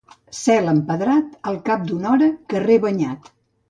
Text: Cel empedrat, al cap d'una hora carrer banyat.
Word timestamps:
Cel 0.37 0.71
empedrat, 0.71 1.37
al 1.53 1.61
cap 1.71 1.87
d'una 1.93 2.13
hora 2.17 2.35
carrer 2.53 2.85
banyat. 2.91 3.37